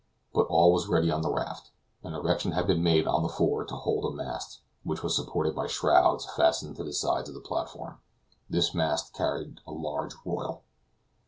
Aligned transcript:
But 0.33 0.47
all 0.47 0.71
was 0.71 0.87
ready 0.87 1.11
on 1.11 1.21
the 1.21 1.29
raft; 1.31 1.69
an 2.03 2.15
erection 2.15 2.53
had 2.53 2.65
been 2.65 2.81
made 2.81 3.05
on 3.05 3.21
the 3.21 3.29
fore 3.29 3.63
to 3.65 3.75
hold 3.75 4.03
a 4.03 4.09
mast, 4.15 4.61
which 4.81 5.03
was 5.03 5.15
supported 5.15 5.53
by 5.53 5.67
shrouds 5.67 6.25
fastened 6.25 6.75
to 6.77 6.83
the 6.83 6.91
sides 6.91 7.29
of 7.29 7.35
the 7.35 7.39
platform; 7.41 7.99
this 8.49 8.73
mast 8.73 9.13
carried 9.13 9.61
a 9.67 9.71
large 9.71 10.15
royal. 10.25 10.63